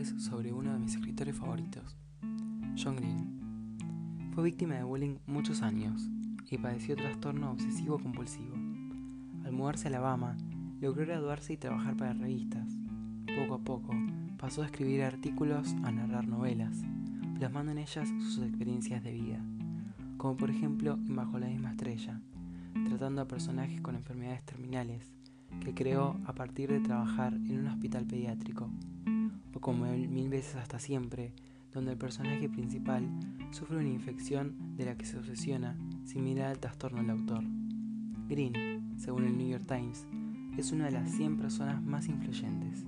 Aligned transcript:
sobre 0.00 0.54
uno 0.54 0.72
de 0.72 0.78
mis 0.78 0.94
escritores 0.94 1.36
favoritos, 1.36 1.98
John 2.82 2.96
Green. 2.96 4.30
Fue 4.34 4.42
víctima 4.42 4.74
de 4.74 4.84
bullying 4.84 5.18
muchos 5.26 5.60
años 5.60 6.08
y 6.50 6.56
padeció 6.56 6.96
trastorno 6.96 7.50
obsesivo 7.50 7.98
compulsivo. 7.98 8.54
Al 9.44 9.52
mudarse 9.52 9.86
a 9.86 9.90
Alabama, 9.90 10.38
logró 10.80 11.04
graduarse 11.04 11.52
y 11.52 11.56
trabajar 11.58 11.94
para 11.94 12.14
revistas. 12.14 12.66
Poco 13.36 13.54
a 13.54 13.58
poco, 13.58 13.92
pasó 14.38 14.62
a 14.62 14.66
escribir 14.66 15.02
artículos 15.02 15.74
a 15.84 15.92
narrar 15.92 16.26
novelas, 16.26 16.82
plasmando 17.36 17.72
en 17.72 17.78
ellas 17.78 18.08
sus 18.08 18.38
experiencias 18.38 19.04
de 19.04 19.12
vida, 19.12 19.44
como 20.16 20.38
por 20.38 20.48
ejemplo 20.48 20.94
en 20.94 21.14
Bajo 21.14 21.38
la 21.38 21.48
misma 21.48 21.72
estrella, 21.72 22.18
tratando 22.88 23.20
a 23.20 23.28
personajes 23.28 23.82
con 23.82 23.94
enfermedades 23.94 24.42
terminales 24.46 25.12
que 25.60 25.74
creó 25.74 26.18
a 26.24 26.32
partir 26.32 26.70
de 26.70 26.80
trabajar 26.80 27.34
en 27.34 27.60
un 27.60 27.66
hospital 27.66 28.06
pediátrico, 28.06 28.70
como 29.62 29.86
el 29.86 30.08
Mil 30.08 30.28
veces 30.28 30.56
hasta 30.56 30.78
siempre, 30.78 31.32
donde 31.72 31.92
el 31.92 31.96
personaje 31.96 32.50
principal 32.50 33.08
sufre 33.52 33.78
una 33.78 33.88
infección 33.88 34.76
de 34.76 34.84
la 34.84 34.96
que 34.96 35.06
se 35.06 35.16
obsesiona 35.16 35.78
sin 36.04 36.24
mirar 36.24 36.50
el 36.52 36.58
trastorno 36.58 37.00
del 37.00 37.10
autor. 37.10 37.44
Green, 38.28 38.98
según 38.98 39.24
el 39.24 39.38
New 39.38 39.48
York 39.48 39.64
Times, 39.66 40.06
es 40.58 40.72
una 40.72 40.86
de 40.86 40.90
las 40.90 41.10
100 41.12 41.38
personas 41.38 41.80
más 41.80 42.08
influyentes. 42.08 42.84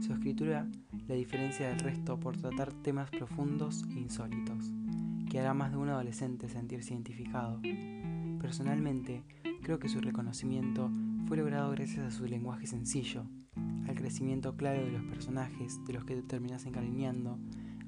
Su 0.00 0.12
escritura 0.14 0.66
la 1.08 1.14
diferencia 1.14 1.68
del 1.68 1.78
resto 1.78 2.18
por 2.18 2.36
tratar 2.36 2.72
temas 2.72 3.10
profundos 3.10 3.84
e 3.90 3.98
insólitos, 3.98 4.72
que 5.30 5.40
hará 5.40 5.54
más 5.54 5.72
de 5.72 5.78
un 5.78 5.88
adolescente 5.88 6.48
sentirse 6.48 6.94
identificado. 6.94 7.60
Personalmente, 8.40 9.22
creo 9.62 9.78
que 9.78 9.88
su 9.88 10.00
reconocimiento 10.00 10.90
fue 11.26 11.36
logrado 11.36 11.70
gracias 11.70 12.06
a 12.06 12.10
su 12.10 12.26
lenguaje 12.26 12.66
sencillo, 12.66 13.22
al 13.22 13.47
crecimiento 13.98 14.56
claro 14.56 14.84
de 14.84 14.92
los 14.92 15.02
personajes 15.02 15.84
de 15.84 15.92
los 15.92 16.04
que 16.04 16.14
te 16.14 16.22
terminas 16.22 16.64
encariñando, 16.66 17.36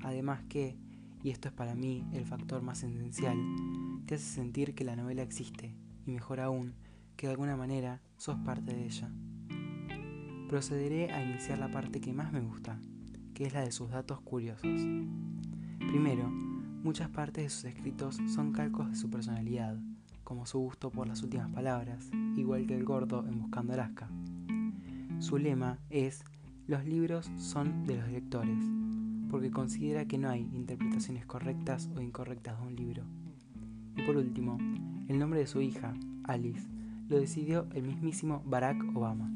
además 0.03 0.43
que, 0.49 0.77
y 1.23 1.31
esto 1.31 1.47
es 1.47 1.55
para 1.55 1.77
mí 1.77 2.05
el 2.13 2.27
factor 2.27 2.63
más 2.63 2.83
esencial, 2.83 3.39
te 4.07 4.17
hace 4.17 4.25
sentir 4.25 4.75
que 4.75 4.83
la 4.83 4.97
novela 4.97 5.23
existe, 5.23 5.73
y 6.05 6.11
mejor 6.11 6.41
aún, 6.41 6.75
que 7.17 7.29
de 7.29 7.35
alguna 7.35 7.57
manera 7.57 8.01
sos 8.17 8.37
parte 8.39 8.75
de 8.75 8.87
ella. 8.87 9.09
Procederé 10.49 11.13
a 11.13 11.23
iniciar 11.23 11.61
la 11.61 11.71
parte 11.71 12.01
que 12.01 12.13
más 12.13 12.33
me 12.33 12.41
gusta, 12.41 12.81
que 13.33 13.45
es 13.45 13.55
la 13.55 13.61
de 13.61 13.71
sus 13.71 13.91
datos 13.91 14.21
curiosos. 14.21 14.83
Primero, 15.79 16.29
muchas 16.83 17.09
partes 17.09 17.45
de 17.45 17.51
sus 17.51 17.65
escritos 17.67 18.19
son 18.35 18.51
calcos 18.51 18.91
de 18.91 18.97
su 18.97 19.09
personalidad, 19.09 19.79
como 20.25 20.45
su 20.45 20.59
gusto 20.59 20.91
por 20.91 21.07
las 21.07 21.23
últimas 21.23 21.51
palabras, 21.53 22.11
igual 22.37 22.67
que 22.67 22.75
el 22.75 22.85
gordo 22.85 23.25
en 23.29 23.39
Buscando 23.39 23.75
Alaska. 23.75 24.09
Su 25.21 25.37
lema 25.37 25.79
es, 25.91 26.25
los 26.67 26.87
libros 26.87 27.31
son 27.37 27.85
de 27.85 27.97
los 27.97 28.09
lectores, 28.09 28.59
porque 29.31 29.51
considera 29.51 30.07
que 30.07 30.17
no 30.17 30.31
hay 30.31 30.49
interpretaciones 30.55 31.27
correctas 31.27 31.91
o 31.95 32.01
incorrectas 32.01 32.59
de 32.59 32.67
un 32.67 32.75
libro. 32.75 33.05
Y 33.99 34.03
por 34.03 34.17
último, 34.17 34.57
el 35.09 35.19
nombre 35.19 35.41
de 35.41 35.47
su 35.47 35.61
hija, 35.61 35.93
Alice, 36.25 36.67
lo 37.11 37.21
decidió 37.21 37.69
el 37.75 37.83
mismísimo 37.83 38.43
Barack 38.47 38.83
Obama. 38.97 39.31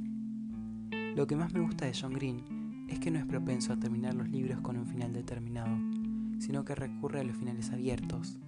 Lo 1.15 1.27
que 1.27 1.37
más 1.37 1.53
me 1.53 1.61
gusta 1.61 1.85
de 1.85 1.93
John 1.93 2.15
Green 2.15 2.87
es 2.89 2.99
que 2.99 3.11
no 3.11 3.19
es 3.19 3.27
propenso 3.27 3.75
a 3.75 3.79
terminar 3.79 4.15
los 4.15 4.31
libros 4.31 4.63
con 4.63 4.79
un 4.79 4.87
final 4.87 5.13
determinado, 5.13 5.77
sino 6.39 6.65
que 6.65 6.75
recurre 6.75 7.21
a 7.21 7.25
los 7.25 7.37
finales 7.37 7.71
abiertos, 7.71 8.39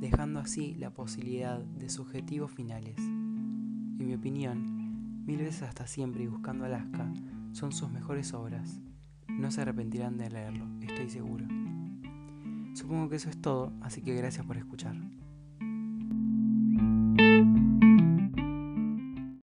dejando 0.00 0.38
así 0.38 0.74
la 0.74 0.90
posibilidad 0.90 1.60
de 1.60 1.88
subjetivos 1.88 2.52
finales. 2.52 2.98
En 2.98 4.06
mi 4.06 4.14
opinión, 4.14 4.73
Mil 5.24 5.38
veces 5.38 5.62
hasta 5.62 5.86
siempre 5.86 6.22
y 6.22 6.26
Buscando 6.26 6.66
Alaska 6.66 7.10
son 7.52 7.72
sus 7.72 7.90
mejores 7.90 8.34
obras. 8.34 8.78
No 9.26 9.50
se 9.50 9.62
arrepentirán 9.62 10.18
de 10.18 10.28
leerlo, 10.28 10.66
estoy 10.82 11.08
seguro. 11.08 11.46
Supongo 12.74 13.08
que 13.08 13.16
eso 13.16 13.30
es 13.30 13.40
todo, 13.40 13.72
así 13.80 14.02
que 14.02 14.14
gracias 14.14 14.44
por 14.44 14.58
escuchar. 14.58 14.94